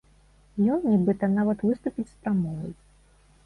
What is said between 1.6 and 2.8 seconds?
выступіць з прамовай.